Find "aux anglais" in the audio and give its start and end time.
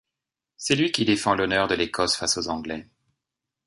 2.39-2.87